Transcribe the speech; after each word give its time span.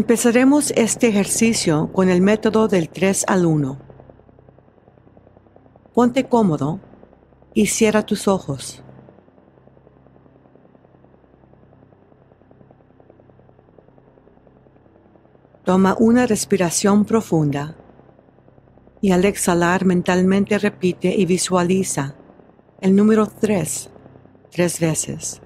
Empezaremos 0.00 0.72
este 0.76 1.08
ejercicio 1.08 1.92
con 1.92 2.08
el 2.08 2.22
método 2.22 2.68
del 2.68 2.88
3 2.88 3.26
al 3.28 3.44
1. 3.44 3.78
Ponte 5.92 6.26
cómodo 6.26 6.80
y 7.52 7.66
cierra 7.66 8.06
tus 8.06 8.26
ojos. 8.26 8.82
Toma 15.64 15.94
una 15.98 16.26
respiración 16.26 17.04
profunda 17.04 17.76
y 19.02 19.12
al 19.12 19.26
exhalar 19.26 19.84
mentalmente 19.84 20.56
repite 20.56 21.14
y 21.14 21.26
visualiza 21.26 22.14
el 22.80 22.96
número 22.96 23.26
3 23.26 23.90
tres 24.50 24.80
veces. 24.80 25.42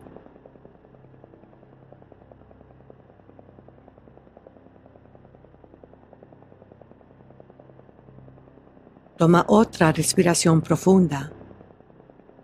Toma 9.16 9.45
otra 9.48 9.92
respiración 9.92 10.60
profunda 10.60 11.32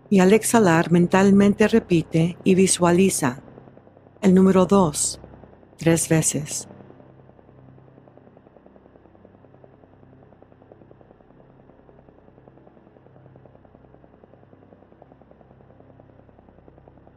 y 0.09 0.19
al 0.19 0.31
exhalar 0.31 0.89
mentalmente 0.89 1.67
repite 1.67 2.37
y 2.45 2.55
visualiza 2.55 3.41
el 4.21 4.33
número 4.33 4.65
2 4.65 5.19
tres 5.81 6.07
veces. 6.07 6.67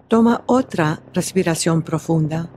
Toma 0.08 0.42
otra 0.46 1.02
respiración 1.12 1.82
profunda 1.82 2.48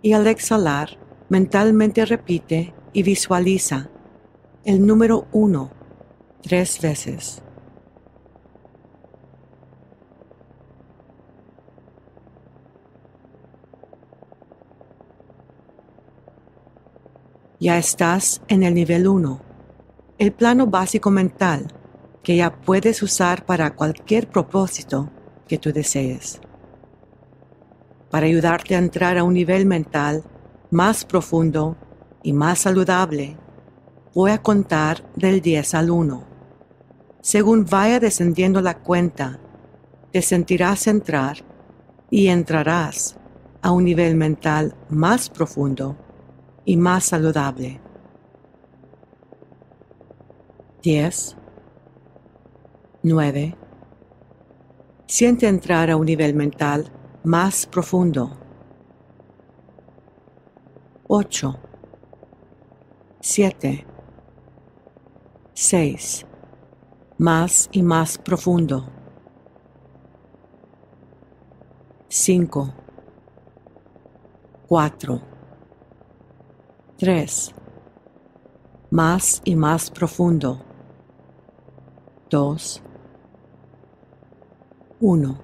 y 0.00 0.12
al 0.12 0.28
exhalar 0.28 0.96
mentalmente 1.28 2.06
repite 2.06 2.72
y 2.92 3.02
visualiza 3.02 3.90
el 4.64 4.86
número 4.86 5.26
1 5.32 5.75
tres 6.42 6.80
veces. 6.80 7.42
Ya 17.58 17.78
estás 17.78 18.42
en 18.48 18.62
el 18.62 18.74
nivel 18.74 19.08
1, 19.08 19.40
el 20.18 20.32
plano 20.32 20.66
básico 20.66 21.10
mental 21.10 21.72
que 22.22 22.36
ya 22.36 22.60
puedes 22.60 23.02
usar 23.02 23.46
para 23.46 23.74
cualquier 23.74 24.28
propósito 24.28 25.08
que 25.46 25.58
tú 25.58 25.72
desees. 25.72 26.40
Para 28.10 28.26
ayudarte 28.26 28.74
a 28.74 28.78
entrar 28.78 29.16
a 29.16 29.24
un 29.24 29.34
nivel 29.34 29.64
mental 29.64 30.24
más 30.70 31.04
profundo 31.04 31.76
y 32.22 32.32
más 32.32 32.58
saludable, 32.58 33.36
voy 34.16 34.30
a 34.30 34.40
contar 34.40 35.04
del 35.14 35.42
10 35.42 35.74
al 35.74 35.90
1. 35.90 36.24
Según 37.20 37.66
vaya 37.66 38.00
descendiendo 38.00 38.62
la 38.62 38.78
cuenta, 38.78 39.38
te 40.10 40.22
sentirás 40.22 40.86
entrar 40.86 41.44
y 42.08 42.28
entrarás 42.28 43.18
a 43.60 43.72
un 43.72 43.84
nivel 43.84 44.16
mental 44.16 44.74
más 44.88 45.28
profundo 45.28 45.98
y 46.64 46.78
más 46.78 47.04
saludable. 47.04 47.78
10, 50.82 51.36
9. 53.02 53.54
Siente 55.06 55.46
entrar 55.46 55.90
a 55.90 55.96
un 55.96 56.06
nivel 56.06 56.32
mental 56.32 56.90
más 57.22 57.66
profundo. 57.66 58.34
8, 61.06 61.54
7, 63.20 63.86
6, 65.58 66.26
más 67.16 67.70
y 67.72 67.82
más 67.82 68.18
profundo. 68.18 68.90
5, 72.08 72.74
4, 74.68 75.22
3, 76.98 77.54
más 78.90 79.40
y 79.46 79.56
más 79.56 79.90
profundo. 79.90 80.62
2, 82.28 82.82
1. 85.00 85.40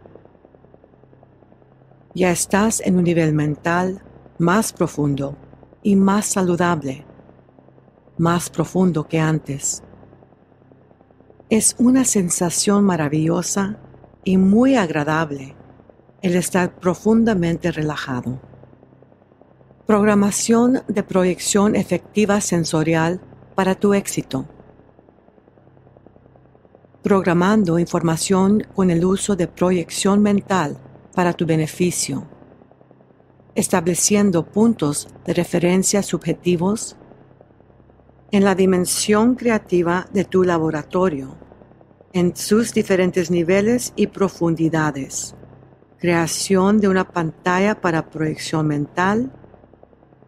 Ya 2.14 2.30
estás 2.32 2.80
en 2.80 2.98
un 2.98 3.04
nivel 3.04 3.32
mental 3.32 4.02
más 4.38 4.74
profundo 4.74 5.38
y 5.82 5.96
más 5.96 6.26
saludable, 6.26 7.06
más 8.18 8.50
profundo 8.50 9.08
que 9.08 9.18
antes. 9.18 9.82
Es 11.52 11.76
una 11.78 12.06
sensación 12.06 12.82
maravillosa 12.82 13.76
y 14.24 14.38
muy 14.38 14.74
agradable 14.74 15.54
el 16.22 16.34
estar 16.34 16.80
profundamente 16.80 17.70
relajado. 17.70 18.40
Programación 19.86 20.82
de 20.88 21.02
proyección 21.02 21.76
efectiva 21.76 22.40
sensorial 22.40 23.20
para 23.54 23.74
tu 23.74 23.92
éxito. 23.92 24.46
Programando 27.02 27.78
información 27.78 28.66
con 28.74 28.90
el 28.90 29.04
uso 29.04 29.36
de 29.36 29.46
proyección 29.46 30.22
mental 30.22 30.78
para 31.14 31.34
tu 31.34 31.44
beneficio. 31.44 32.26
Estableciendo 33.54 34.46
puntos 34.46 35.06
de 35.26 35.34
referencia 35.34 36.02
subjetivos 36.02 36.96
en 38.30 38.42
la 38.42 38.54
dimensión 38.54 39.34
creativa 39.34 40.06
de 40.14 40.24
tu 40.24 40.44
laboratorio, 40.44 41.41
en 42.12 42.36
sus 42.36 42.74
diferentes 42.74 43.30
niveles 43.30 43.92
y 43.96 44.08
profundidades. 44.08 45.34
Creación 45.98 46.80
de 46.80 46.88
una 46.88 47.08
pantalla 47.08 47.80
para 47.80 48.10
proyección 48.10 48.66
mental, 48.66 49.32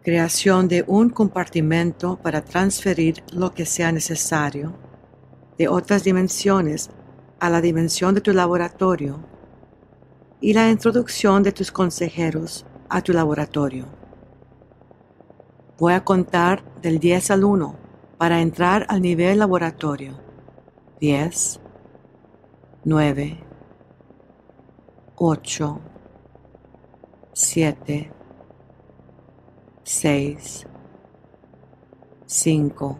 creación 0.01 0.67
de 0.67 0.83
un 0.87 1.09
compartimento 1.09 2.17
para 2.21 2.43
transferir 2.43 3.23
lo 3.31 3.53
que 3.53 3.65
sea 3.65 3.91
necesario 3.91 4.73
de 5.57 5.67
otras 5.67 6.03
dimensiones 6.03 6.89
a 7.39 7.49
la 7.49 7.61
dimensión 7.61 8.15
de 8.15 8.21
tu 8.21 8.31
laboratorio 8.33 9.19
y 10.41 10.53
la 10.53 10.69
introducción 10.69 11.43
de 11.43 11.51
tus 11.51 11.71
consejeros 11.71 12.65
a 12.89 13.01
tu 13.01 13.13
laboratorio. 13.13 13.85
Voy 15.77 15.93
a 15.93 16.03
contar 16.03 16.63
del 16.81 16.99
10 16.99 17.31
al 17.31 17.43
1 17.43 17.75
para 18.17 18.41
entrar 18.41 18.85
al 18.89 19.01
nivel 19.01 19.39
laboratorio. 19.39 20.19
10, 21.01 21.59
9, 22.87 23.39
8, 25.15 25.79
7, 27.33 28.11
6, 29.81 30.67
5, 32.27 32.97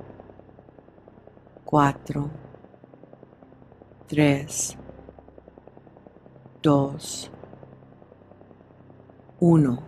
4, 1.65 2.31
3, 4.07 4.77
2, 6.63 7.31
1. 9.39 9.79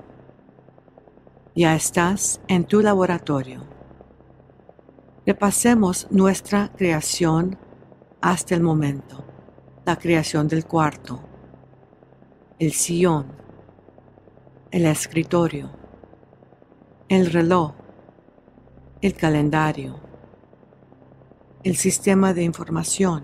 Ya 1.55 1.73
estás 1.73 2.39
en 2.47 2.65
tu 2.65 2.81
laboratorio. 2.81 3.63
Repasemos 5.25 6.07
nuestra 6.11 6.71
creación 6.77 7.57
hasta 8.21 8.53
el 8.53 8.61
momento. 8.61 9.26
La 9.87 9.95
creación 9.97 10.49
del 10.49 10.65
cuarto, 10.65 11.21
el 12.59 12.73
sillón, 12.73 13.27
el 14.69 14.85
escritorio, 14.85 15.71
el 17.07 17.31
reloj, 17.31 17.71
el 18.99 19.13
calendario, 19.13 19.97
el 21.63 21.77
sistema 21.77 22.33
de 22.33 22.43
información, 22.43 23.23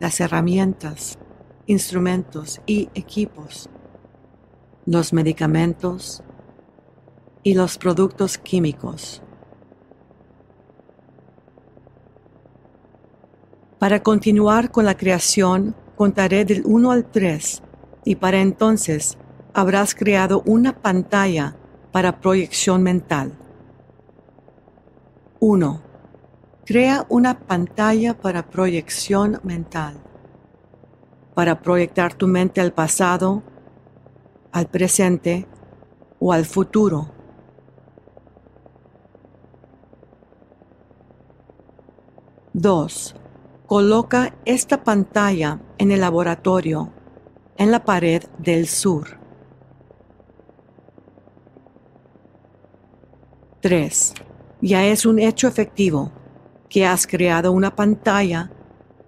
las 0.00 0.18
herramientas, 0.18 1.16
instrumentos 1.66 2.60
y 2.66 2.90
equipos, 2.92 3.70
los 4.84 5.12
medicamentos 5.12 6.24
y 7.44 7.54
los 7.54 7.78
productos 7.78 8.36
químicos 8.36 9.22
Para 13.78 14.02
continuar 14.02 14.72
con 14.72 14.84
la 14.84 14.96
creación, 14.96 15.76
contaré 15.94 16.44
del 16.44 16.62
1 16.64 16.90
al 16.90 17.04
3 17.04 17.62
y 18.04 18.16
para 18.16 18.40
entonces 18.40 19.16
habrás 19.54 19.94
creado 19.94 20.42
una 20.46 20.72
pantalla 20.80 21.54
para 21.92 22.18
proyección 22.20 22.82
mental. 22.82 23.32
1. 25.38 25.80
Crea 26.64 27.06
una 27.08 27.38
pantalla 27.38 28.14
para 28.14 28.50
proyección 28.50 29.40
mental, 29.44 29.94
para 31.34 31.62
proyectar 31.62 32.14
tu 32.14 32.26
mente 32.26 32.60
al 32.60 32.72
pasado, 32.72 33.44
al 34.50 34.66
presente 34.66 35.46
o 36.18 36.32
al 36.32 36.44
futuro. 36.44 37.12
Dos 42.52 43.14
Coloca 43.68 44.34
esta 44.46 44.82
pantalla 44.82 45.60
en 45.76 45.92
el 45.92 46.00
laboratorio 46.00 46.90
en 47.58 47.70
la 47.70 47.84
pared 47.84 48.24
del 48.38 48.66
sur. 48.66 49.18
3. 53.60 54.14
Ya 54.62 54.86
es 54.86 55.04
un 55.04 55.18
hecho 55.18 55.48
efectivo 55.48 56.10
que 56.70 56.86
has 56.86 57.06
creado 57.06 57.52
una 57.52 57.76
pantalla 57.76 58.50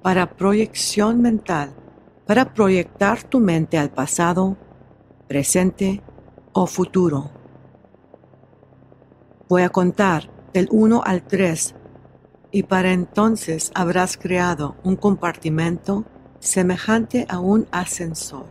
para 0.03 0.37
proyección 0.37 1.23
mental, 1.23 1.73
para 2.27 2.53
proyectar 2.53 3.23
tu 3.23 3.41
mente 3.41 3.79
al 3.79 3.89
pasado, 3.89 4.59
presente 5.27 6.03
o 6.53 6.67
futuro. 6.67 7.31
Voy 9.49 9.63
a 9.63 9.71
contar 9.71 10.31
del 10.53 10.69
1 10.71 11.01
al 11.03 11.23
3 11.23 11.77
y 12.53 12.65
para 12.65 12.93
entonces 12.93 13.71
habrás 13.75 14.17
creado 14.17 14.77
un 14.83 14.97
compartimento 14.97 16.05
semejante 16.41 17.27
a 17.29 17.39
un 17.39 17.67
ascensor. 17.71 18.47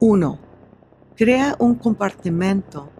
1. 0.00 0.38
Crea 1.16 1.56
un 1.58 1.74
compartimento 1.74 2.90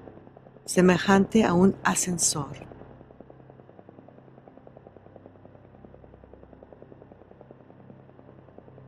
semejante 0.64 1.44
a 1.44 1.52
un 1.52 1.76
ascensor. 1.84 2.66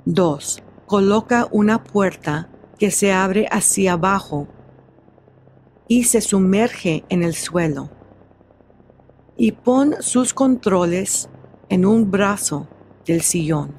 2. 0.06 0.62
Coloca 0.86 1.46
una 1.52 1.84
puerta 1.84 2.48
que 2.78 2.90
se 2.90 3.12
abre 3.12 3.46
hacia 3.50 3.92
abajo 3.92 4.48
y 5.86 6.04
se 6.04 6.20
sumerge 6.20 7.04
en 7.10 7.22
el 7.22 7.34
suelo 7.34 7.99
y 9.42 9.52
pon 9.52 9.94
sus 10.00 10.34
controles 10.34 11.30
en 11.70 11.86
un 11.86 12.10
brazo 12.10 12.68
del 13.06 13.22
sillón. 13.22 13.72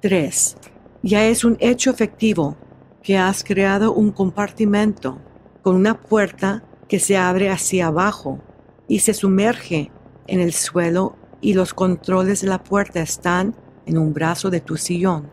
Tres. 0.00 0.56
Ya 1.04 1.26
es 1.26 1.44
un 1.44 1.56
hecho 1.60 1.90
efectivo 1.92 2.56
que 3.04 3.16
has 3.16 3.44
creado 3.44 3.92
un 3.92 4.10
compartimento 4.10 5.18
con 5.62 5.76
una 5.76 6.00
puerta 6.00 6.64
que 6.88 6.98
se 6.98 7.16
abre 7.16 7.48
hacia 7.48 7.86
abajo 7.86 8.40
y 8.88 8.98
se 8.98 9.14
sumerge 9.14 9.92
en 10.26 10.40
el 10.40 10.54
suelo 10.54 11.14
y 11.40 11.54
los 11.54 11.72
controles 11.72 12.40
de 12.40 12.48
la 12.48 12.64
puerta 12.64 13.00
están 13.00 13.54
en 13.86 13.96
un 13.96 14.12
brazo 14.12 14.50
de 14.50 14.60
tu 14.60 14.76
sillón. 14.76 15.30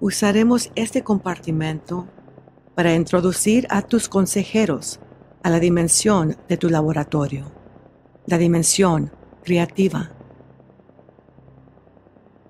Usaremos 0.00 0.72
este 0.74 1.04
compartimento 1.04 2.08
para 2.74 2.94
introducir 2.94 3.66
a 3.70 3.82
tus 3.82 4.08
consejeros 4.08 5.00
a 5.42 5.50
la 5.50 5.60
dimensión 5.60 6.36
de 6.48 6.56
tu 6.56 6.68
laboratorio, 6.68 7.52
la 8.26 8.38
dimensión 8.38 9.12
creativa. 9.42 10.10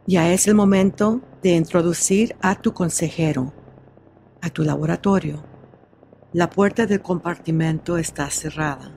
Ya 0.06 0.32
es 0.32 0.46
el 0.46 0.54
momento 0.54 1.20
de 1.42 1.50
introducir 1.50 2.36
a 2.40 2.54
tu 2.54 2.72
consejero 2.72 3.52
a 4.42 4.50
tu 4.50 4.64
laboratorio. 4.64 5.42
La 6.32 6.50
puerta 6.50 6.84
del 6.84 7.00
compartimento 7.00 7.96
está 7.96 8.28
cerrada. 8.28 8.92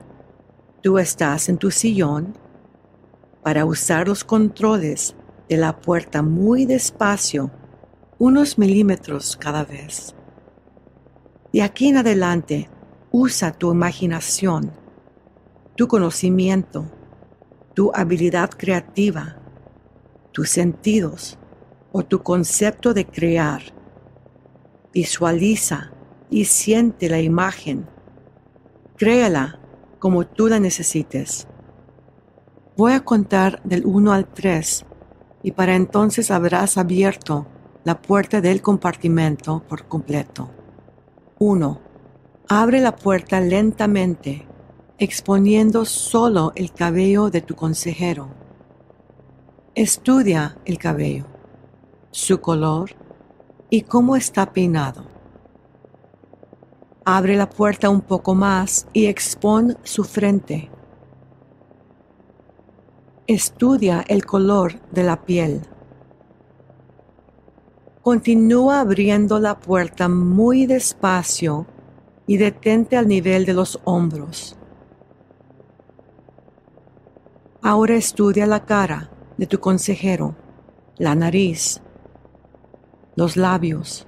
Tú 0.82 0.98
estás 0.98 1.48
en 1.48 1.56
tu 1.56 1.70
sillón 1.70 2.36
para 3.42 3.64
usar 3.64 4.08
los 4.08 4.24
controles 4.24 5.14
de 5.48 5.56
la 5.56 5.80
puerta 5.80 6.22
muy 6.22 6.66
despacio, 6.66 7.52
unos 8.18 8.58
milímetros 8.58 9.36
cada 9.36 9.64
vez. 9.64 10.15
De 11.56 11.62
aquí 11.62 11.88
en 11.88 11.96
adelante, 11.96 12.68
usa 13.10 13.50
tu 13.50 13.72
imaginación, 13.72 14.72
tu 15.74 15.88
conocimiento, 15.88 16.84
tu 17.72 17.90
habilidad 17.94 18.50
creativa, 18.50 19.38
tus 20.32 20.50
sentidos 20.50 21.38
o 21.92 22.04
tu 22.04 22.22
concepto 22.22 22.92
de 22.92 23.06
crear. 23.06 23.62
Visualiza 24.92 25.92
y 26.28 26.44
siente 26.44 27.08
la 27.08 27.22
imagen. 27.22 27.88
Créala 28.98 29.58
como 29.98 30.26
tú 30.26 30.48
la 30.48 30.60
necesites. 30.60 31.48
Voy 32.76 32.92
a 32.92 33.00
contar 33.02 33.62
del 33.62 33.86
1 33.86 34.12
al 34.12 34.26
3 34.26 34.84
y 35.42 35.52
para 35.52 35.74
entonces 35.74 36.30
habrás 36.30 36.76
abierto 36.76 37.46
la 37.82 38.02
puerta 38.02 38.42
del 38.42 38.60
compartimento 38.60 39.62
por 39.66 39.88
completo. 39.88 40.50
1. 41.38 41.80
Abre 42.48 42.80
la 42.80 42.96
puerta 42.96 43.40
lentamente, 43.40 44.46
exponiendo 44.96 45.84
solo 45.84 46.52
el 46.54 46.72
cabello 46.72 47.28
de 47.28 47.42
tu 47.42 47.54
consejero. 47.54 48.30
Estudia 49.74 50.56
el 50.64 50.78
cabello, 50.78 51.26
su 52.10 52.40
color 52.40 52.92
y 53.68 53.82
cómo 53.82 54.16
está 54.16 54.50
peinado. 54.54 55.04
Abre 57.04 57.36
la 57.36 57.50
puerta 57.50 57.90
un 57.90 58.00
poco 58.00 58.34
más 58.34 58.86
y 58.94 59.04
expon 59.04 59.76
su 59.82 60.04
frente. 60.04 60.70
Estudia 63.26 64.02
el 64.08 64.24
color 64.24 64.80
de 64.90 65.02
la 65.02 65.26
piel 65.26 65.68
Continúa 68.06 68.82
abriendo 68.82 69.40
la 69.40 69.58
puerta 69.58 70.08
muy 70.08 70.66
despacio 70.66 71.66
y 72.28 72.36
detente 72.36 72.96
al 72.96 73.08
nivel 73.08 73.44
de 73.44 73.52
los 73.52 73.80
hombros. 73.82 74.56
Ahora 77.60 77.96
estudia 77.96 78.46
la 78.46 78.64
cara 78.64 79.10
de 79.36 79.48
tu 79.48 79.58
consejero, 79.58 80.36
la 80.98 81.16
nariz, 81.16 81.82
los 83.16 83.36
labios, 83.36 84.06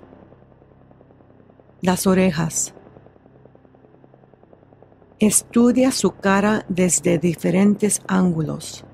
las 1.82 2.06
orejas. 2.06 2.74
Estudia 5.18 5.90
su 5.90 6.12
cara 6.12 6.64
desde 6.68 7.18
diferentes 7.18 8.00
ángulos. 8.06 8.84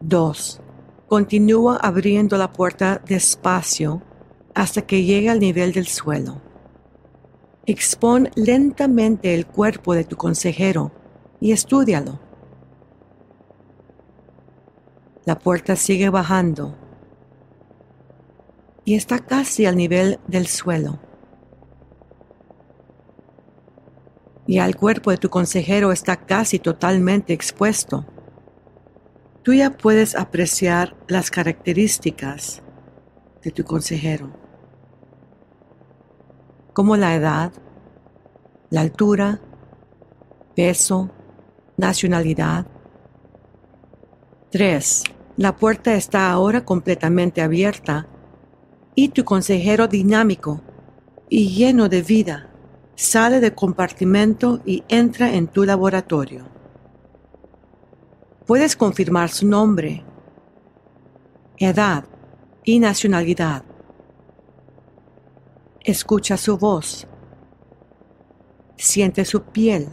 2. 0.00 0.61
Continúa 1.12 1.76
abriendo 1.76 2.38
la 2.38 2.50
puerta 2.50 3.02
despacio 3.04 4.00
hasta 4.54 4.80
que 4.80 5.04
llegue 5.04 5.28
al 5.28 5.40
nivel 5.40 5.74
del 5.74 5.86
suelo. 5.86 6.40
Expon 7.66 8.30
lentamente 8.34 9.34
el 9.34 9.46
cuerpo 9.46 9.92
de 9.92 10.04
tu 10.04 10.16
consejero 10.16 10.90
y 11.38 11.52
estúdialo. 11.52 12.18
La 15.26 15.38
puerta 15.38 15.76
sigue 15.76 16.08
bajando 16.08 16.78
y 18.86 18.94
está 18.94 19.18
casi 19.18 19.66
al 19.66 19.76
nivel 19.76 20.18
del 20.28 20.46
suelo. 20.46 20.98
Y 24.46 24.60
el 24.60 24.76
cuerpo 24.76 25.10
de 25.10 25.18
tu 25.18 25.28
consejero 25.28 25.92
está 25.92 26.16
casi 26.16 26.58
totalmente 26.58 27.34
expuesto 27.34 28.06
tú 29.42 29.52
ya 29.52 29.70
puedes 29.70 30.14
apreciar 30.14 30.96
las 31.08 31.30
características 31.30 32.62
de 33.42 33.50
tu 33.50 33.64
consejero, 33.64 34.30
como 36.72 36.96
la 36.96 37.14
edad, 37.14 37.52
la 38.70 38.82
altura, 38.82 39.40
peso, 40.54 41.10
nacionalidad. 41.76 42.66
3. 44.50 45.04
La 45.36 45.56
puerta 45.56 45.94
está 45.94 46.30
ahora 46.30 46.64
completamente 46.64 47.42
abierta 47.42 48.06
y 48.94 49.08
tu 49.08 49.24
consejero 49.24 49.88
dinámico 49.88 50.60
y 51.28 51.48
lleno 51.48 51.88
de 51.88 52.02
vida 52.02 52.50
sale 52.94 53.40
del 53.40 53.54
compartimento 53.54 54.60
y 54.64 54.84
entra 54.88 55.34
en 55.34 55.48
tu 55.48 55.64
laboratorio 55.64 56.61
puedes 58.46 58.76
confirmar 58.76 59.28
su 59.28 59.46
nombre, 59.46 60.04
edad 61.58 62.04
y 62.64 62.78
nacionalidad. 62.78 63.64
Escucha 65.80 66.36
su 66.36 66.58
voz. 66.58 67.06
Siente 68.76 69.24
su 69.24 69.42
piel. 69.42 69.88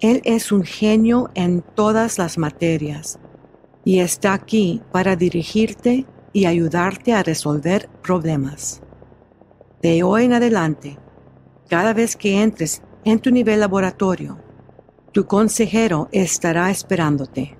Él 0.00 0.20
es 0.24 0.52
un 0.52 0.64
genio 0.64 1.30
en 1.34 1.62
todas 1.62 2.18
las 2.18 2.36
materias 2.36 3.18
y 3.84 4.00
está 4.00 4.32
aquí 4.32 4.82
para 4.90 5.16
dirigirte 5.16 6.06
y 6.32 6.46
ayudarte 6.46 7.12
a 7.12 7.22
resolver 7.22 7.88
problemas. 8.02 8.82
De 9.80 10.02
hoy 10.02 10.24
en 10.24 10.32
adelante, 10.32 10.98
cada 11.68 11.92
vez 11.92 12.16
que 12.16 12.42
entres 12.42 12.82
en 13.04 13.18
tu 13.18 13.30
nivel 13.30 13.60
laboratorio, 13.60 14.38
tu 15.12 15.26
consejero 15.26 16.08
estará 16.10 16.70
esperándote. 16.70 17.58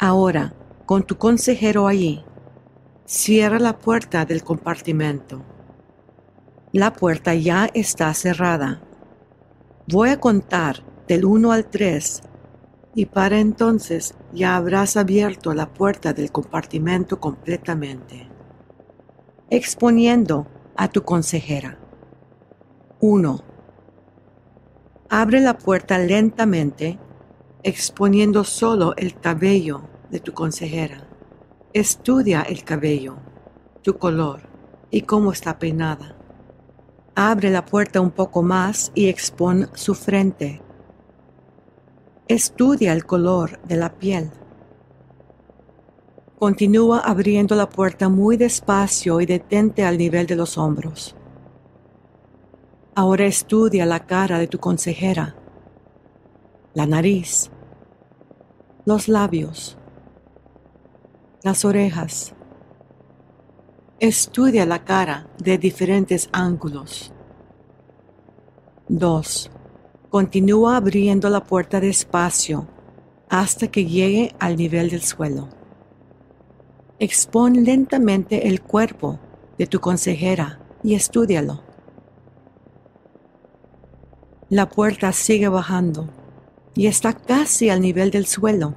Ahora, 0.00 0.52
con 0.84 1.04
tu 1.04 1.16
consejero 1.16 1.86
allí, 1.86 2.24
cierra 3.04 3.60
la 3.60 3.78
puerta 3.78 4.24
del 4.24 4.42
compartimento. 4.42 5.44
La 6.72 6.92
puerta 6.92 7.34
ya 7.34 7.70
está 7.72 8.12
cerrada. 8.14 8.82
Voy 9.86 10.08
a 10.08 10.18
contar 10.18 10.82
del 11.06 11.24
1 11.24 11.52
al 11.52 11.66
3 11.66 12.20
y 12.96 13.06
para 13.06 13.38
entonces 13.38 14.16
ya 14.32 14.56
habrás 14.56 14.96
abierto 14.96 15.54
la 15.54 15.72
puerta 15.72 16.12
del 16.12 16.32
compartimento 16.32 17.20
completamente, 17.20 18.28
exponiendo 19.50 20.48
a 20.76 20.88
tu 20.88 21.02
consejera. 21.02 21.78
1. 22.98 23.55
Abre 25.08 25.40
la 25.40 25.56
puerta 25.56 25.98
lentamente, 25.98 26.98
exponiendo 27.62 28.42
solo 28.42 28.96
el 28.96 29.14
cabello 29.20 29.82
de 30.10 30.18
tu 30.18 30.32
consejera. 30.32 31.06
Estudia 31.72 32.42
el 32.42 32.64
cabello, 32.64 33.16
tu 33.82 33.98
color 33.98 34.40
y 34.90 35.02
cómo 35.02 35.30
está 35.30 35.60
peinada. 35.60 36.16
Abre 37.14 37.50
la 37.50 37.64
puerta 37.64 38.00
un 38.00 38.10
poco 38.10 38.42
más 38.42 38.90
y 38.96 39.08
expon 39.08 39.70
su 39.74 39.94
frente. 39.94 40.60
Estudia 42.26 42.92
el 42.92 43.06
color 43.06 43.60
de 43.62 43.76
la 43.76 43.94
piel. 43.94 44.32
Continúa 46.36 46.98
abriendo 46.98 47.54
la 47.54 47.68
puerta 47.68 48.08
muy 48.08 48.36
despacio 48.36 49.20
y 49.20 49.26
detente 49.26 49.84
al 49.84 49.98
nivel 49.98 50.26
de 50.26 50.34
los 50.34 50.58
hombros. 50.58 51.14
Ahora 52.98 53.26
estudia 53.26 53.84
la 53.84 54.06
cara 54.06 54.38
de 54.38 54.46
tu 54.46 54.58
consejera, 54.58 55.36
la 56.72 56.86
nariz, 56.86 57.50
los 58.86 59.08
labios, 59.08 59.76
las 61.42 61.66
orejas. 61.66 62.32
Estudia 64.00 64.64
la 64.64 64.82
cara 64.82 65.28
de 65.36 65.58
diferentes 65.58 66.30
ángulos. 66.32 67.12
2. 68.88 69.50
Continúa 70.08 70.78
abriendo 70.78 71.28
la 71.28 71.44
puerta 71.44 71.80
despacio 71.80 72.66
hasta 73.28 73.68
que 73.68 73.84
llegue 73.84 74.34
al 74.38 74.56
nivel 74.56 74.88
del 74.88 75.02
suelo. 75.02 75.50
Expon 76.98 77.62
lentamente 77.62 78.48
el 78.48 78.62
cuerpo 78.62 79.20
de 79.58 79.66
tu 79.66 79.80
consejera 79.80 80.60
y 80.82 80.94
estudialo. 80.94 81.65
La 84.48 84.68
puerta 84.68 85.10
sigue 85.10 85.48
bajando 85.48 86.08
y 86.76 86.86
está 86.86 87.14
casi 87.14 87.68
al 87.68 87.80
nivel 87.80 88.12
del 88.12 88.26
suelo. 88.26 88.76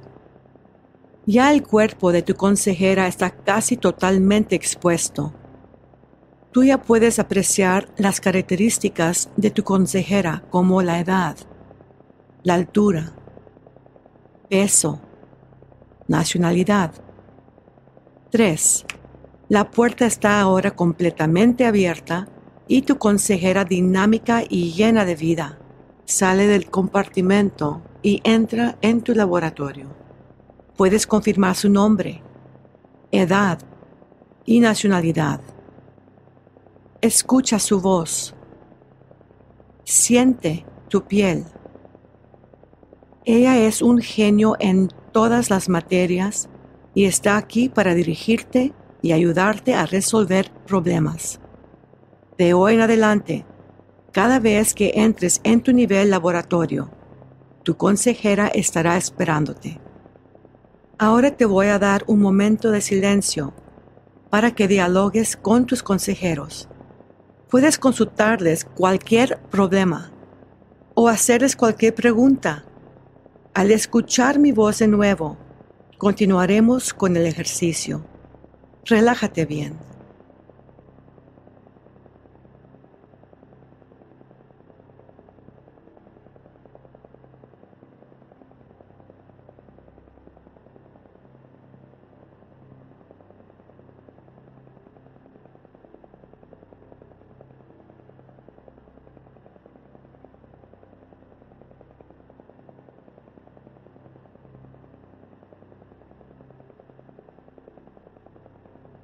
Ya 1.26 1.52
el 1.52 1.62
cuerpo 1.62 2.10
de 2.10 2.22
tu 2.22 2.34
consejera 2.34 3.06
está 3.06 3.30
casi 3.30 3.76
totalmente 3.76 4.56
expuesto. 4.56 5.32
Tú 6.50 6.64
ya 6.64 6.82
puedes 6.82 7.20
apreciar 7.20 7.88
las 7.96 8.20
características 8.20 9.30
de 9.36 9.52
tu 9.52 9.62
consejera 9.62 10.42
como 10.50 10.82
la 10.82 10.98
edad, 10.98 11.36
la 12.42 12.54
altura, 12.54 13.12
peso, 14.48 15.00
nacionalidad. 16.08 16.94
3. 18.30 18.86
La 19.48 19.70
puerta 19.70 20.04
está 20.04 20.40
ahora 20.40 20.72
completamente 20.72 21.64
abierta 21.64 22.26
y 22.66 22.82
tu 22.82 22.98
consejera 22.98 23.64
dinámica 23.64 24.42
y 24.48 24.72
llena 24.72 25.04
de 25.04 25.14
vida 25.14 25.59
sale 26.10 26.46
del 26.46 26.68
compartimento 26.70 27.82
y 28.02 28.20
entra 28.24 28.76
en 28.80 29.02
tu 29.02 29.14
laboratorio. 29.14 29.86
Puedes 30.76 31.06
confirmar 31.06 31.54
su 31.54 31.70
nombre, 31.70 32.22
edad 33.12 33.60
y 34.44 34.60
nacionalidad. 34.60 35.40
Escucha 37.00 37.58
su 37.58 37.80
voz. 37.80 38.34
Siente 39.84 40.66
tu 40.88 41.02
piel. 41.02 41.44
Ella 43.24 43.56
es 43.58 43.80
un 43.80 44.00
genio 44.00 44.56
en 44.58 44.88
todas 45.12 45.48
las 45.48 45.68
materias 45.68 46.48
y 46.92 47.04
está 47.04 47.36
aquí 47.36 47.68
para 47.68 47.94
dirigirte 47.94 48.72
y 49.00 49.12
ayudarte 49.12 49.74
a 49.74 49.86
resolver 49.86 50.50
problemas. 50.66 51.40
De 52.36 52.54
hoy 52.54 52.74
en 52.74 52.80
adelante, 52.80 53.46
cada 54.12 54.40
vez 54.40 54.74
que 54.74 54.92
entres 54.96 55.40
en 55.44 55.60
tu 55.60 55.72
nivel 55.72 56.10
laboratorio, 56.10 56.90
tu 57.62 57.76
consejera 57.76 58.48
estará 58.48 58.96
esperándote. 58.96 59.80
Ahora 60.98 61.36
te 61.36 61.44
voy 61.44 61.68
a 61.68 61.78
dar 61.78 62.04
un 62.06 62.20
momento 62.20 62.70
de 62.70 62.80
silencio 62.80 63.54
para 64.28 64.54
que 64.54 64.68
dialogues 64.68 65.36
con 65.36 65.66
tus 65.66 65.82
consejeros. 65.82 66.68
Puedes 67.48 67.78
consultarles 67.78 68.64
cualquier 68.64 69.40
problema 69.50 70.12
o 70.94 71.08
hacerles 71.08 71.56
cualquier 71.56 71.94
pregunta. 71.94 72.64
Al 73.54 73.70
escuchar 73.70 74.38
mi 74.38 74.52
voz 74.52 74.78
de 74.78 74.88
nuevo, 74.88 75.36
continuaremos 75.98 76.94
con 76.94 77.16
el 77.16 77.26
ejercicio. 77.26 78.04
Relájate 78.84 79.46
bien. 79.46 79.89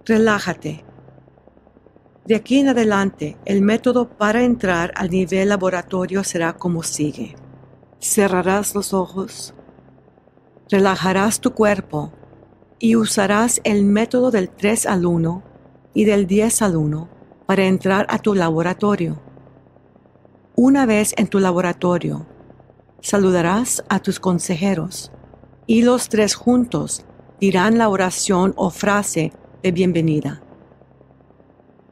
Relájate. 0.08 0.84
De 2.26 2.36
aquí 2.36 2.60
en 2.60 2.68
adelante, 2.68 3.36
el 3.44 3.60
método 3.60 4.08
para 4.08 4.44
entrar 4.44 4.92
al 4.94 5.10
nivel 5.10 5.48
laboratorio 5.48 6.22
será 6.22 6.52
como 6.52 6.84
sigue. 6.84 7.34
Cerrarás 8.00 8.76
los 8.76 8.94
ojos, 8.94 9.52
relajarás 10.70 11.40
tu 11.40 11.54
cuerpo 11.54 12.12
y 12.78 12.94
usarás 12.94 13.60
el 13.64 13.84
método 13.84 14.30
del 14.30 14.48
3 14.48 14.86
al 14.86 15.06
1 15.06 15.42
y 15.92 16.04
del 16.04 16.28
10 16.28 16.62
al 16.62 16.76
1 16.76 17.08
para 17.44 17.64
entrar 17.64 18.06
a 18.08 18.20
tu 18.20 18.36
laboratorio. 18.36 19.20
Una 20.54 20.86
vez 20.86 21.14
en 21.16 21.26
tu 21.26 21.40
laboratorio, 21.40 22.26
saludarás 23.00 23.82
a 23.88 23.98
tus 23.98 24.20
consejeros 24.20 25.10
y 25.66 25.82
los 25.82 26.08
tres 26.08 26.36
juntos 26.36 27.04
dirán 27.40 27.76
la 27.76 27.88
oración 27.88 28.54
o 28.56 28.70
frase 28.70 29.32
bienvenida. 29.72 30.42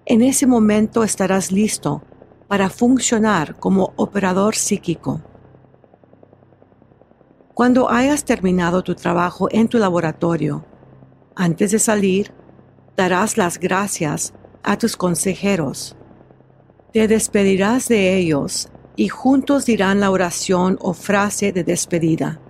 En 0.07 0.23
ese 0.23 0.47
momento 0.47 1.03
estarás 1.03 1.51
listo 1.51 2.03
para 2.49 2.69
funcionar 2.69 3.59
como 3.59 3.93
operador 3.97 4.55
psíquico. 4.55 5.23
Cuando 7.55 7.91
hayas 7.91 8.25
terminado 8.25 8.83
tu 8.83 8.95
trabajo 8.95 9.49
en 9.51 9.69
tu 9.69 9.79
laboratorio, 9.79 10.65
antes 11.37 11.71
de 11.71 11.79
salir, 11.79 12.33
darás 12.97 13.37
las 13.37 13.59
gracias 13.59 14.35
a 14.63 14.77
tus 14.77 14.97
consejeros. 14.97 15.97
Te 16.93 17.09
despedirás 17.09 17.89
de 17.89 18.17
ellos 18.17 18.69
y 18.97 19.09
juntos 19.09 19.67
dirán 19.67 20.01
la 20.01 20.11
oración 20.11 20.79
o 20.81 20.95
frase 20.95 21.53
de 21.53 21.65
despedida 21.65 22.41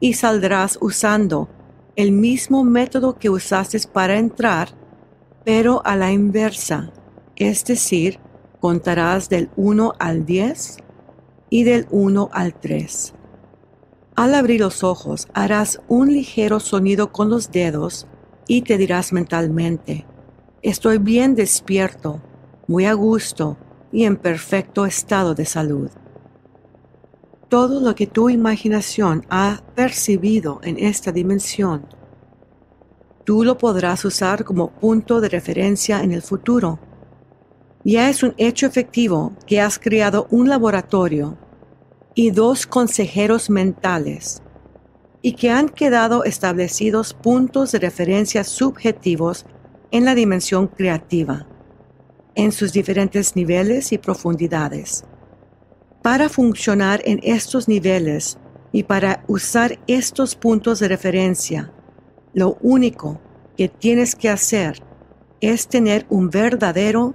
y 0.00 0.14
saldrás 0.14 0.78
usando 0.80 1.48
el 1.96 2.12
mismo 2.12 2.64
método 2.64 3.18
que 3.18 3.30
usaste 3.30 3.78
para 3.92 4.18
entrar, 4.18 4.70
pero 5.44 5.82
a 5.84 5.96
la 5.96 6.12
inversa, 6.12 6.92
es 7.36 7.64
decir, 7.64 8.18
contarás 8.60 9.28
del 9.28 9.50
1 9.56 9.94
al 9.98 10.24
10 10.24 10.78
y 11.50 11.64
del 11.64 11.86
1 11.90 12.30
al 12.32 12.54
3. 12.54 13.14
Al 14.14 14.34
abrir 14.34 14.60
los 14.60 14.84
ojos 14.84 15.28
harás 15.34 15.80
un 15.88 16.12
ligero 16.12 16.60
sonido 16.60 17.12
con 17.12 17.28
los 17.28 17.50
dedos 17.50 18.06
y 18.46 18.62
te 18.62 18.78
dirás 18.78 19.12
mentalmente, 19.12 20.06
estoy 20.62 20.98
bien 20.98 21.34
despierto, 21.34 22.22
muy 22.66 22.86
a 22.86 22.92
gusto 22.92 23.56
y 23.90 24.04
en 24.04 24.16
perfecto 24.16 24.86
estado 24.86 25.34
de 25.34 25.44
salud 25.44 25.90
todo 27.52 27.80
lo 27.80 27.94
que 27.94 28.06
tu 28.06 28.30
imaginación 28.30 29.26
ha 29.28 29.60
percibido 29.74 30.60
en 30.62 30.78
esta 30.78 31.12
dimensión. 31.12 31.84
Tú 33.24 33.44
lo 33.44 33.58
podrás 33.58 34.06
usar 34.06 34.42
como 34.42 34.70
punto 34.70 35.20
de 35.20 35.28
referencia 35.28 36.00
en 36.00 36.12
el 36.12 36.22
futuro. 36.22 36.78
Ya 37.84 38.08
es 38.08 38.22
un 38.22 38.32
hecho 38.38 38.64
efectivo 38.64 39.34
que 39.46 39.60
has 39.60 39.78
creado 39.78 40.26
un 40.30 40.48
laboratorio 40.48 41.36
y 42.14 42.30
dos 42.30 42.66
consejeros 42.66 43.50
mentales 43.50 44.40
y 45.20 45.34
que 45.34 45.50
han 45.50 45.68
quedado 45.68 46.24
establecidos 46.24 47.12
puntos 47.12 47.72
de 47.72 47.80
referencia 47.80 48.44
subjetivos 48.44 49.44
en 49.90 50.06
la 50.06 50.14
dimensión 50.14 50.68
creativa. 50.68 51.46
en 52.34 52.50
sus 52.50 52.72
diferentes 52.72 53.36
niveles 53.36 53.92
y 53.92 53.98
profundidades. 53.98 55.04
Para 56.02 56.28
funcionar 56.28 57.00
en 57.04 57.20
estos 57.22 57.68
niveles 57.68 58.36
y 58.72 58.82
para 58.82 59.24
usar 59.28 59.78
estos 59.86 60.34
puntos 60.34 60.80
de 60.80 60.88
referencia, 60.88 61.72
lo 62.34 62.58
único 62.60 63.20
que 63.56 63.68
tienes 63.68 64.16
que 64.16 64.28
hacer 64.28 64.82
es 65.40 65.68
tener 65.68 66.04
un 66.08 66.28
verdadero 66.28 67.14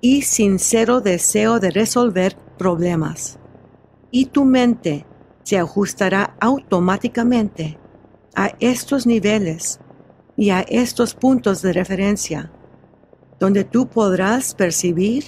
y 0.00 0.22
sincero 0.22 1.00
deseo 1.00 1.60
de 1.60 1.70
resolver 1.70 2.36
problemas. 2.58 3.38
Y 4.10 4.26
tu 4.26 4.44
mente 4.44 5.06
se 5.44 5.58
ajustará 5.58 6.36
automáticamente 6.40 7.78
a 8.34 8.50
estos 8.58 9.06
niveles 9.06 9.78
y 10.36 10.50
a 10.50 10.62
estos 10.62 11.14
puntos 11.14 11.62
de 11.62 11.72
referencia, 11.72 12.50
donde 13.38 13.62
tú 13.62 13.86
podrás 13.88 14.54
percibir 14.54 15.26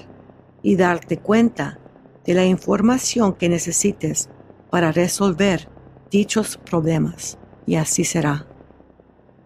y 0.62 0.75
darte 0.75 1.19
cuenta 1.19 1.79
de 2.25 2.35
la 2.35 2.45
información 2.45 3.35
que 3.35 3.49
necesites 3.49 4.29
para 4.71 4.93
resolver 4.93 5.69
dichos 6.11 6.57
problemas. 6.57 7.38
Y 7.67 7.76
así 7.76 8.05
será. 8.05 8.47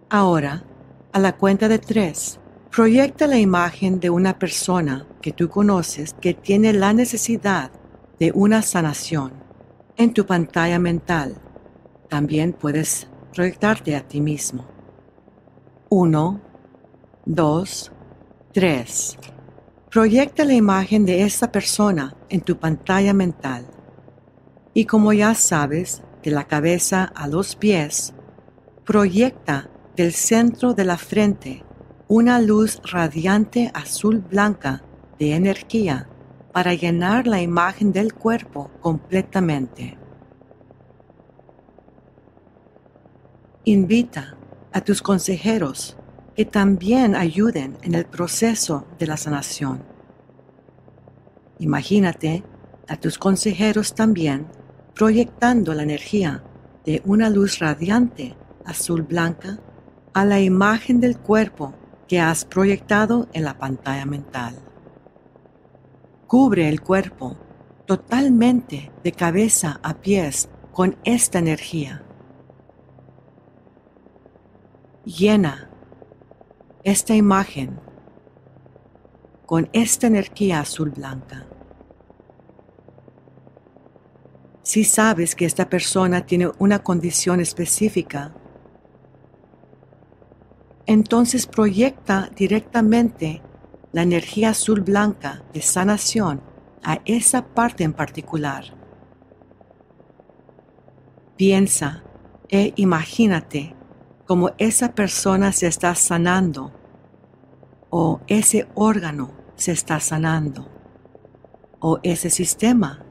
Ahora, 0.09 0.64
a 1.12 1.18
la 1.18 1.37
cuenta 1.37 1.68
de 1.68 1.78
tres, 1.78 2.38
proyecta 2.71 3.26
la 3.26 3.38
imagen 3.38 4.00
de 4.00 4.11
una 4.11 4.38
persona 4.38 5.06
que 5.21 5.33
tú 5.33 5.49
conoces 5.49 6.14
que 6.21 6.35
tiene 6.35 6.73
la 6.73 6.92
necesidad 6.92 7.71
de 8.18 8.33
una 8.35 8.62
sanación 8.62 9.33
en 9.97 10.12
tu 10.12 10.26
pantalla 10.26 10.78
mental. 10.78 11.37
También 12.09 12.52
puedes 12.52 13.09
proyectarte 13.35 13.97
a 13.97 14.06
ti 14.06 14.21
mismo. 14.21 14.66
Uno, 15.88 16.40
dos, 17.25 17.92
tres. 18.52 19.18
Proyecta 19.90 20.45
la 20.45 20.55
imagen 20.55 21.07
de 21.07 21.23
esta 21.23 21.52
persona 21.52 22.16
en 22.28 22.40
tu 22.40 22.59
pantalla 22.59 23.14
mental. 23.14 23.66
Y 24.75 24.85
como 24.85 25.12
ya 25.12 25.35
sabes, 25.35 26.02
de 26.23 26.33
la 26.33 26.45
cabeza 26.45 27.05
a 27.14 27.28
los 27.28 27.55
pies, 27.55 28.12
proyecta 28.85 29.71
del 29.95 30.12
centro 30.12 30.75
de 30.75 30.85
la 30.85 30.99
frente 30.99 31.64
una 32.09 32.40
luz 32.40 32.81
radiante 32.85 33.71
azul 33.75 34.19
blanca 34.19 34.83
de 35.19 35.35
energía 35.35 36.09
para 36.52 36.75
llenar 36.75 37.26
la 37.26 37.40
imagen 37.40 37.93
del 37.93 38.12
cuerpo 38.12 38.71
completamente. 38.81 39.97
Invita 43.64 44.37
a 44.73 44.81
tus 44.81 45.00
consejeros 45.00 45.97
que 46.37 46.45
también 46.45 47.16
ayuden 47.16 47.78
en 47.83 47.95
el 47.95 48.05
proceso 48.05 48.87
de 48.99 49.07
la 49.07 49.16
sanación. 49.16 49.83
Imagínate 51.59 52.45
a 52.87 52.97
tus 52.97 53.19
consejeros 53.19 53.95
también 53.95 54.47
proyectando 54.95 55.73
la 55.73 55.83
energía 55.83 56.45
de 56.85 57.00
una 57.07 57.31
luz 57.31 57.59
radiante 57.59 58.37
azul 58.66 59.02
blanca 59.02 59.59
a 60.12 60.26
la 60.26 60.40
imagen 60.40 61.00
del 61.00 61.19
cuerpo 61.19 61.75
que 62.07 62.21
has 62.21 62.45
proyectado 62.45 63.28
en 63.33 63.45
la 63.45 63.57
pantalla 63.59 64.05
mental. 64.05 64.57
Cubre 66.26 66.69
el 66.69 66.83
cuerpo 66.83 67.37
totalmente 67.87 68.93
de 69.02 69.12
cabeza 69.12 69.81
a 69.83 69.95
pies 69.95 70.50
con 70.73 70.97
esta 71.05 71.39
energía. 71.39 72.02
Llena 75.04 75.66
esta 76.86 77.16
imagen 77.16 77.80
con 79.44 79.68
esta 79.72 80.06
energía 80.06 80.60
azul 80.60 80.90
blanca. 80.90 81.44
Si 84.62 84.84
sabes 84.84 85.34
que 85.34 85.46
esta 85.46 85.68
persona 85.68 86.25
tiene 86.25 86.52
una 86.60 86.84
condición 86.84 87.40
específica, 87.40 88.32
entonces 90.86 91.49
proyecta 91.49 92.30
directamente 92.36 93.42
la 93.90 94.02
energía 94.02 94.50
azul 94.50 94.82
blanca 94.82 95.42
de 95.52 95.62
sanación 95.62 96.40
a 96.84 97.00
esa 97.04 97.44
parte 97.46 97.82
en 97.82 97.94
particular. 97.94 98.62
Piensa 101.36 102.04
e 102.49 102.72
imagínate 102.76 103.75
cómo 104.25 104.52
esa 104.58 104.94
persona 104.94 105.50
se 105.50 105.66
está 105.66 105.92
sanando 105.96 106.75
o 107.90 108.20
ese 108.26 108.68
órgano 108.75 109.30
se 109.56 109.72
está 109.72 110.00
sanando 110.00 110.68
o 111.80 111.99
ese 112.02 112.30
sistema 112.30 113.04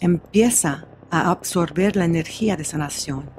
empieza 0.00 0.86
a 1.10 1.30
absorber 1.30 1.96
la 1.96 2.04
energía 2.04 2.56
de 2.56 2.64
sanación. 2.64 3.30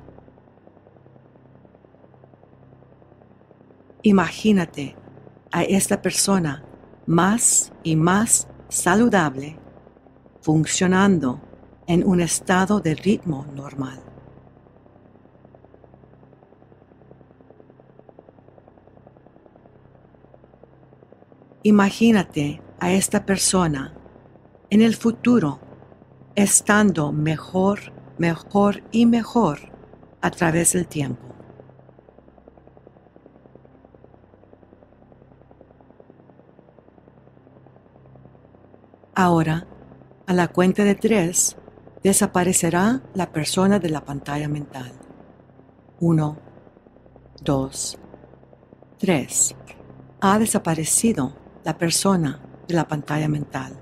Imagínate 4.03 4.95
a 5.51 5.63
esta 5.63 6.01
persona 6.01 6.63
más 7.05 7.71
y 7.83 7.95
más 7.95 8.47
saludable, 8.69 9.57
funcionando 10.41 11.41
en 11.87 12.05
un 12.05 12.21
estado 12.21 12.79
de 12.79 12.95
ritmo 12.95 13.45
normal. 13.55 14.12
Imagínate 21.65 22.62
a 22.82 22.91
esta 22.91 23.26
persona 23.26 23.93
en 24.69 24.82
el 24.82 24.95
futuro 24.95 25.62
estando 26.36 27.13
mejor, 27.13 27.93
mejor 28.17 28.84
y 28.91 29.06
mejor 29.06 29.60
a 30.19 30.30
través 30.30 30.73
del 30.73 30.88
tiempo. 30.88 31.23
Ahora, 39.15 39.65
a 40.28 40.34
la 40.34 40.49
cuenta 40.49 40.84
de 40.84 40.95
tres, 40.95 41.56
desaparecerá 42.04 43.04
la 43.13 43.32
persona 43.32 43.80
de 43.80 43.89
la 43.89 44.04
pantalla 44.04 44.49
mental. 44.49 44.91
Uno, 46.02 46.36
dos, 47.41 47.97
tres. 48.97 49.56
Ha 50.19 50.39
desaparecido 50.39 51.42
la 51.63 51.78
persona 51.78 52.39
de 52.67 52.73
la 52.73 52.88
pantalla 52.88 53.28
mental. 53.28 53.78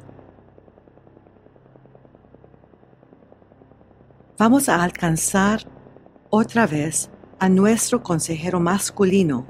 Vamos 4.38 4.70
a 4.70 4.84
alcanzar 4.84 5.62
otra 6.30 6.65
vez 6.65 7.10
a 7.39 7.50
nuestro 7.50 8.02
consejero 8.02 8.60
masculino. 8.60 9.46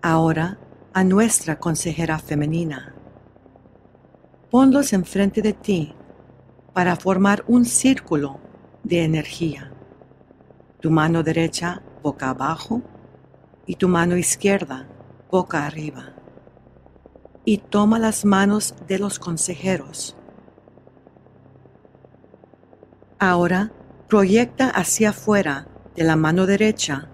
Ahora 0.00 0.58
a 0.92 1.04
nuestra 1.04 1.58
consejera 1.58 2.18
femenina. 2.18 2.94
Ponlos 4.50 4.92
enfrente 4.92 5.40
de 5.40 5.52
ti 5.52 5.94
para 6.72 6.96
formar 6.96 7.44
un 7.46 7.64
círculo 7.64 8.40
de 8.82 9.04
energía. 9.04 9.72
Tu 10.80 10.90
mano 10.90 11.22
derecha 11.22 11.82
boca 12.02 12.30
abajo 12.30 12.82
y 13.66 13.76
tu 13.76 13.88
mano 13.88 14.16
izquierda 14.16 14.86
boca 15.32 15.64
arriba. 15.66 16.12
Y 17.46 17.56
toma 17.56 17.98
las 17.98 18.26
manos 18.26 18.74
de 18.86 18.98
los 18.98 19.18
consejeros. 19.18 20.14
Ahora 23.18 23.72
proyecta 24.08 24.68
hacia 24.68 25.10
afuera 25.10 25.66
de 25.96 26.04
la 26.04 26.16
mano 26.16 26.44
derecha 26.44 27.08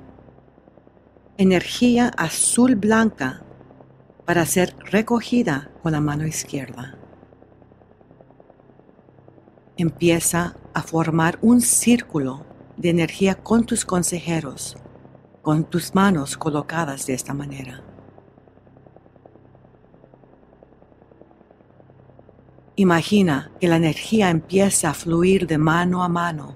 energía 1.37 2.09
azul 2.17 2.75
blanca 2.75 3.45
para 4.27 4.45
ser 4.45 4.75
recogida 4.91 5.71
con 5.85 5.93
la 5.93 6.01
mano 6.01 6.27
izquierda. 6.27 6.99
Empieza 9.77 10.57
a 10.75 10.83
formar 10.83 11.39
un 11.41 11.61
círculo 11.61 12.45
de 12.77 12.91
energía 12.91 13.37
con 13.37 13.65
tus 13.65 13.85
consejeros, 13.85 14.77
con 15.41 15.63
tus 15.63 15.95
manos 15.95 16.37
colocadas 16.37 17.07
de 17.07 17.15
esta 17.15 17.33
manera. 17.33 17.88
Imagina 22.79 23.51
que 23.59 23.67
la 23.67 23.75
energía 23.75 24.31
empieza 24.31 24.91
a 24.91 24.95
fluir 24.95 25.49
de 25.49 25.59
mano 25.59 26.05
a 26.05 26.09
mano 26.09 26.55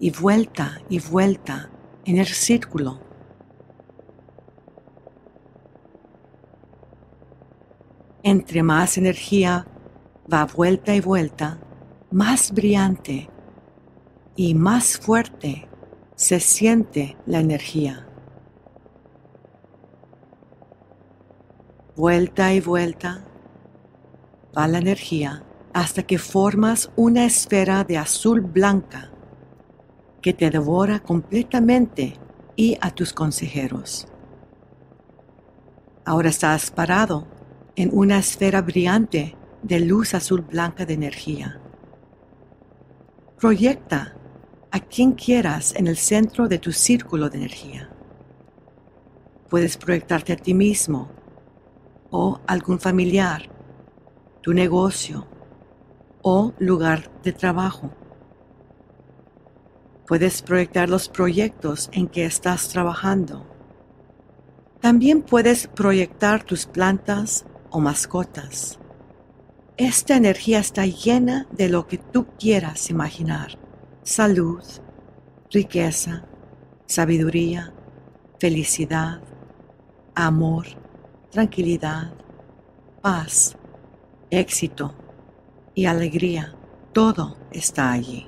y 0.00 0.10
vuelta 0.10 0.80
y 0.88 0.98
vuelta 0.98 1.68
en 2.06 2.16
el 2.16 2.26
círculo. 2.26 3.02
Entre 8.22 8.62
más 8.62 8.96
energía 8.96 9.66
va 10.32 10.46
vuelta 10.46 10.94
y 10.94 11.02
vuelta, 11.02 11.60
más 12.10 12.50
brillante 12.50 13.28
y 14.36 14.54
más 14.54 14.96
fuerte 14.96 15.68
se 16.14 16.40
siente 16.40 17.18
la 17.26 17.40
energía. 17.40 18.08
Vuelta 21.94 22.54
y 22.54 22.60
vuelta 22.60 23.22
va 24.56 24.66
la 24.66 24.78
energía 24.78 25.44
hasta 25.72 26.02
que 26.02 26.18
formas 26.18 26.90
una 26.96 27.24
esfera 27.24 27.84
de 27.84 27.98
azul 27.98 28.40
blanca 28.40 29.10
que 30.22 30.32
te 30.32 30.50
devora 30.50 31.00
completamente 31.00 32.14
y 32.56 32.76
a 32.80 32.90
tus 32.90 33.12
consejeros. 33.12 34.08
Ahora 36.04 36.30
estás 36.30 36.70
parado 36.70 37.26
en 37.76 37.90
una 37.92 38.18
esfera 38.18 38.62
brillante 38.62 39.36
de 39.62 39.80
luz 39.80 40.14
azul 40.14 40.40
blanca 40.40 40.84
de 40.84 40.94
energía. 40.94 41.60
Proyecta 43.38 44.16
a 44.70 44.80
quien 44.80 45.12
quieras 45.12 45.74
en 45.76 45.86
el 45.86 45.96
centro 45.96 46.48
de 46.48 46.58
tu 46.58 46.72
círculo 46.72 47.28
de 47.28 47.38
energía. 47.38 47.90
Puedes 49.48 49.76
proyectarte 49.76 50.32
a 50.32 50.36
ti 50.36 50.54
mismo 50.54 51.08
o 52.10 52.40
algún 52.46 52.80
familiar, 52.80 53.48
tu 54.42 54.52
negocio 54.52 55.26
o 56.22 56.52
lugar 56.58 57.10
de 57.22 57.32
trabajo. 57.32 57.90
Puedes 60.06 60.42
proyectar 60.42 60.88
los 60.88 61.08
proyectos 61.08 61.90
en 61.92 62.08
que 62.08 62.24
estás 62.24 62.68
trabajando. 62.68 63.46
También 64.80 65.22
puedes 65.22 65.66
proyectar 65.66 66.44
tus 66.44 66.66
plantas 66.66 67.44
o 67.70 67.80
mascotas. 67.80 68.78
Esta 69.76 70.16
energía 70.16 70.60
está 70.60 70.86
llena 70.86 71.46
de 71.52 71.68
lo 71.68 71.86
que 71.86 71.98
tú 71.98 72.26
quieras 72.38 72.90
imaginar. 72.90 73.58
Salud, 74.02 74.62
riqueza, 75.50 76.24
sabiduría, 76.86 77.72
felicidad, 78.38 79.20
amor, 80.14 80.66
tranquilidad, 81.30 82.12
paz, 83.02 83.56
éxito 84.30 84.94
y 85.78 85.86
alegría. 85.86 86.56
Todo 86.92 87.36
está 87.52 87.92
allí. 87.92 88.26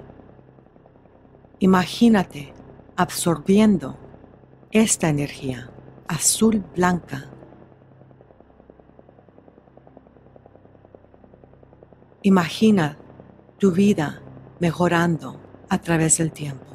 Imagínate 1.58 2.54
absorbiendo 2.94 3.98
esta 4.70 5.08
energía 5.08 5.68
azul 6.06 6.64
blanca. 6.76 7.28
Imagina 12.22 12.96
tu 13.58 13.72
vida 13.72 14.22
mejorando 14.60 15.40
a 15.68 15.78
través 15.78 16.18
del 16.18 16.30
tiempo. 16.30 16.66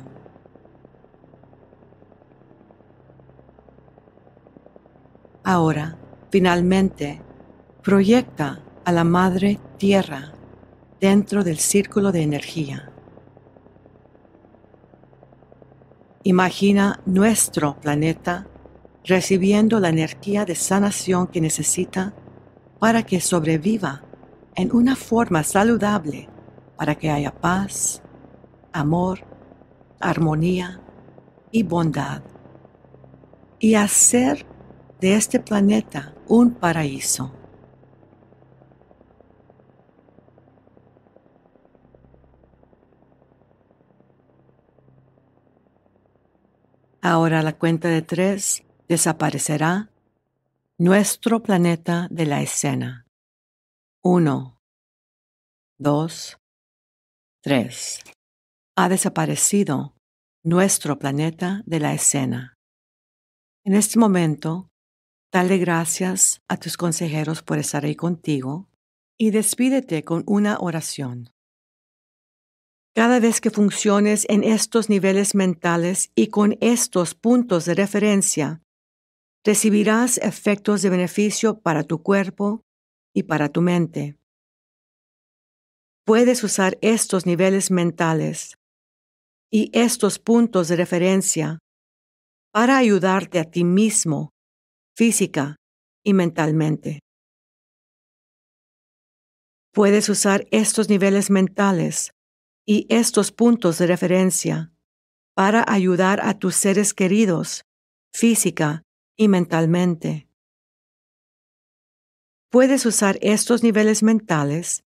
Ahora, 5.45 5.97
finalmente, 6.31 7.21
proyecta 7.81 8.59
a 8.83 8.91
la 8.91 9.05
Madre 9.05 9.61
Tierra 9.77 10.34
dentro 10.99 11.43
del 11.43 11.57
círculo 11.57 12.11
de 12.11 12.21
energía. 12.21 12.91
Imagina 16.23 17.01
nuestro 17.05 17.79
planeta 17.79 18.47
recibiendo 19.03 19.79
la 19.79 19.89
energía 19.89 20.45
de 20.45 20.55
sanación 20.55 21.27
que 21.27 21.39
necesita 21.39 22.13
para 22.79 23.03
que 23.03 23.21
sobreviva 23.21 24.03
en 24.55 24.73
una 24.73 24.95
forma 24.95 25.43
saludable, 25.43 26.29
para 26.77 26.95
que 26.95 27.11
haya 27.11 27.31
paz, 27.31 28.01
amor, 28.73 29.19
armonía 29.99 30.81
y 31.51 31.63
bondad, 31.63 32.23
y 33.59 33.75
hacer 33.75 34.45
de 34.99 35.15
este 35.15 35.39
planeta 35.39 36.15
un 36.27 36.55
paraíso. 36.55 37.31
Ahora 47.07 47.43
la 47.43 47.55
cuenta 47.55 47.87
de 47.87 48.01
tres 48.01 48.63
desaparecerá 48.87 49.91
nuestro 50.79 51.43
planeta 51.43 52.07
de 52.09 52.25
la 52.25 52.41
escena. 52.41 53.05
Uno, 54.01 54.59
dos, 55.77 56.39
tres 57.43 57.99
ha 58.75 58.89
desaparecido 58.89 59.93
nuestro 60.43 60.97
planeta 60.97 61.61
de 61.67 61.79
la 61.79 61.93
escena. 61.93 62.55
En 63.63 63.75
este 63.75 63.99
momento, 63.99 64.69
dale 65.31 65.59
gracias 65.59 66.41
a 66.47 66.57
tus 66.57 66.75
consejeros 66.75 67.43
por 67.43 67.59
estar 67.59 67.85
ahí 67.85 67.95
contigo 67.95 68.67
y 69.15 69.29
despídete 69.29 70.03
con 70.03 70.23
una 70.25 70.57
oración. 70.59 71.34
Cada 72.95 73.19
vez 73.19 73.41
que 73.41 73.49
funciones 73.49 74.25
en 74.29 74.45
estos 74.45 74.89
niveles 74.89 75.35
mentales 75.35 76.11
y 76.15 76.27
con 76.27 76.57
estos 76.61 77.13
puntos 77.13 77.65
de 77.65 77.73
referencia, 77.73 78.61
recibirás 79.43 80.17
efectos 80.19 80.81
de 80.81 80.89
beneficio 80.89 81.59
para 81.59 81.83
tu 81.83 82.01
cuerpo 82.01 82.63
y 83.13 83.23
para 83.23 83.49
tu 83.49 83.61
mente. 83.61 84.17
Puedes 86.05 86.41
usar 86.45 86.77
estos 86.79 87.25
niveles 87.25 87.69
mentales 87.69 88.55
y 89.51 89.71
estos 89.73 90.17
puntos 90.17 90.69
de 90.69 90.77
referencia 90.77 91.59
para 92.53 92.77
ayudarte 92.77 93.39
a 93.39 93.43
ti 93.43 93.65
mismo, 93.65 94.29
física 94.95 95.57
y 96.01 96.13
mentalmente. 96.13 97.01
Puedes 99.73 100.07
usar 100.07 100.47
estos 100.51 100.87
niveles 100.87 101.29
mentales 101.29 102.14
y 102.65 102.87
estos 102.89 103.31
puntos 103.31 103.77
de 103.77 103.87
referencia 103.87 104.71
para 105.35 105.63
ayudar 105.67 106.21
a 106.21 106.39
tus 106.39 106.55
seres 106.55 106.93
queridos, 106.93 107.63
física 108.13 108.83
y 109.17 109.27
mentalmente. 109.27 110.27
Puedes 112.49 112.85
usar 112.85 113.17
estos 113.21 113.63
niveles 113.63 114.01
mentales 114.01 114.83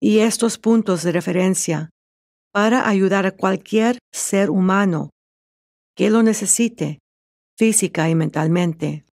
y 0.00 0.20
estos 0.20 0.58
puntos 0.58 1.02
de 1.02 1.12
referencia 1.12 1.90
para 2.52 2.88
ayudar 2.88 3.26
a 3.26 3.32
cualquier 3.32 3.98
ser 4.12 4.50
humano 4.50 5.10
que 5.96 6.10
lo 6.10 6.22
necesite 6.22 7.00
física 7.58 8.08
y 8.08 8.14
mentalmente. 8.14 9.04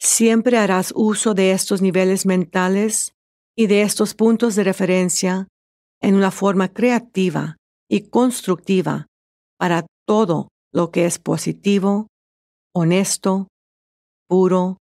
Siempre 0.00 0.56
harás 0.56 0.92
uso 0.96 1.34
de 1.34 1.52
estos 1.52 1.82
niveles 1.82 2.24
mentales 2.24 3.12
y 3.58 3.66
de 3.66 3.82
estos 3.82 4.14
puntos 4.14 4.54
de 4.54 4.62
referencia 4.62 5.48
en 6.00 6.14
una 6.14 6.30
forma 6.30 6.68
creativa 6.72 7.56
y 7.90 8.08
constructiva 8.08 9.08
para 9.58 9.84
todo 10.06 10.50
lo 10.72 10.92
que 10.92 11.06
es 11.06 11.18
positivo, 11.18 12.06
honesto, 12.72 13.48
puro, 14.28 14.76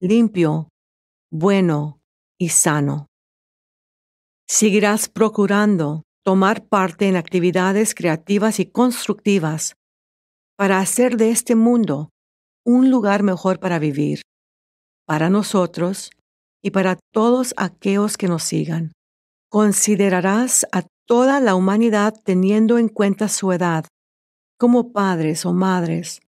limpio, 0.00 0.68
bueno 1.32 1.98
y 2.38 2.50
sano. 2.50 3.06
Seguirás 4.48 5.08
procurando 5.08 6.04
tomar 6.22 6.68
parte 6.68 7.08
en 7.08 7.16
actividades 7.16 7.96
creativas 7.96 8.60
y 8.60 8.66
constructivas 8.66 9.74
para 10.56 10.78
hacer 10.78 11.16
de 11.16 11.30
este 11.30 11.56
mundo 11.56 12.10
un 12.64 12.92
lugar 12.92 13.24
mejor 13.24 13.58
para 13.58 13.80
vivir, 13.80 14.20
para 15.04 15.30
nosotros 15.30 16.10
y 16.64 16.72
para 16.72 16.98
todos 17.12 17.54
aquellos 17.56 18.16
que 18.16 18.26
nos 18.26 18.42
sigan. 18.42 18.90
Considerarás 19.48 20.66
a 20.72 20.82
toda 21.06 21.38
la 21.38 21.54
humanidad 21.54 22.14
teniendo 22.24 22.78
en 22.78 22.88
cuenta 22.88 23.28
su 23.28 23.52
edad, 23.52 23.84
como 24.58 24.92
padres 24.92 25.46
o 25.46 25.52
madres, 25.52 26.20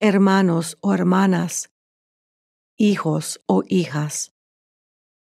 hermanos 0.00 0.76
o 0.80 0.94
hermanas, 0.94 1.70
hijos 2.76 3.40
o 3.46 3.64
hijas, 3.66 4.36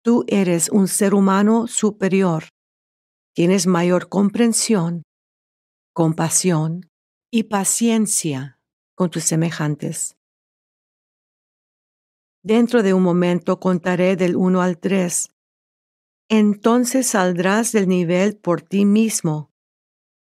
Tú 0.03 0.25
eres 0.27 0.67
un 0.67 0.89
ser 0.89 1.13
humano 1.13 1.65
superior. 1.67 2.49
Tienes 3.33 3.67
mayor 3.67 4.09
comprensión, 4.09 5.03
compasión 5.93 6.89
y 7.31 7.43
paciencia 7.43 8.59
con 8.95 9.09
tus 9.09 9.23
semejantes. 9.23 10.17
Dentro 12.43 12.83
de 12.83 12.93
un 12.93 13.01
momento 13.01 13.59
contaré 13.59 14.15
del 14.17 14.35
1 14.35 14.61
al 14.61 14.77
3. 14.77 15.29
Entonces 16.29 17.07
saldrás 17.07 17.71
del 17.71 17.87
nivel 17.87 18.37
por 18.37 18.61
ti 18.61 18.85
mismo. 18.85 19.49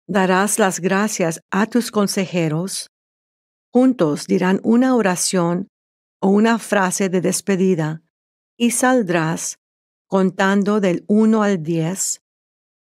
Darás 0.06 0.60
las 0.60 0.82
gracias 0.82 1.42
a 1.50 1.66
tus 1.66 1.92
consejeros. 1.92 2.92
Juntos 3.72 4.28
dirán 4.28 4.60
una 4.64 4.96
oración 4.96 5.70
o 6.20 6.28
una 6.28 6.60
frase 6.60 7.08
de 7.08 7.22
despedida 7.22 8.04
y 8.58 8.72
saldrás 8.72 9.60
contando 10.08 10.82
del 10.82 11.06
1 11.08 11.42
al 11.42 11.64
10 11.64 12.22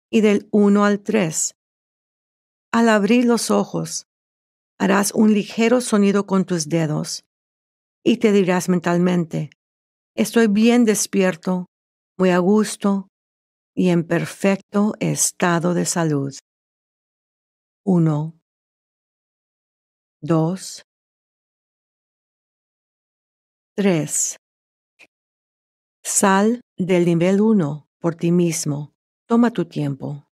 y 0.09 0.21
del 0.21 0.47
1 0.51 0.85
al 0.85 1.01
3. 1.01 1.55
Al 2.71 2.89
abrir 2.89 3.25
los 3.25 3.51
ojos, 3.51 4.09
Harás 4.81 5.11
un 5.13 5.33
ligero 5.33 5.81
sonido 5.81 6.25
con 6.25 6.45
tus 6.45 6.69
dedos 6.69 7.25
y 8.03 8.17
te 8.17 8.31
dirás 8.31 8.69
mentalmente, 8.69 9.49
estoy 10.15 10.47
bien 10.47 10.85
despierto, 10.85 11.67
muy 12.17 12.31
a 12.31 12.39
gusto 12.39 13.07
y 13.75 13.89
en 13.89 14.05
perfecto 14.05 14.93
estado 14.99 15.73
de 15.73 15.85
salud. 15.85 16.33
1, 17.85 18.33
2, 20.21 20.83
3. 23.75 24.37
Sal 26.03 26.61
del 26.77 27.05
nivel 27.05 27.41
1 27.41 27.87
por 27.99 28.15
ti 28.15 28.31
mismo. 28.31 28.93
Toma 29.27 29.51
tu 29.51 29.65
tiempo. 29.65 30.28